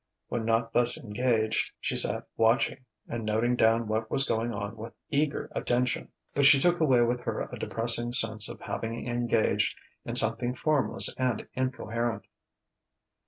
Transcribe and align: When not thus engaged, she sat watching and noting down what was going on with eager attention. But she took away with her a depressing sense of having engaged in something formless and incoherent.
When 0.29 0.45
not 0.45 0.73
thus 0.73 0.97
engaged, 0.97 1.69
she 1.79 1.95
sat 1.95 2.25
watching 2.35 2.83
and 3.07 3.23
noting 3.23 3.55
down 3.55 3.87
what 3.87 4.09
was 4.09 4.27
going 4.27 4.51
on 4.51 4.75
with 4.75 4.95
eager 5.11 5.47
attention. 5.53 6.11
But 6.33 6.45
she 6.45 6.59
took 6.59 6.79
away 6.79 7.01
with 7.01 7.19
her 7.21 7.41
a 7.51 7.59
depressing 7.59 8.11
sense 8.11 8.49
of 8.49 8.61
having 8.61 9.05
engaged 9.07 9.75
in 10.03 10.15
something 10.15 10.55
formless 10.55 11.13
and 11.19 11.47
incoherent. 11.53 12.23